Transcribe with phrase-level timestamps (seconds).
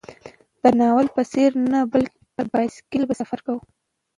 [0.61, 3.61] د ناول په څېر نه، بلکې پر بایسکل به سفر کوي.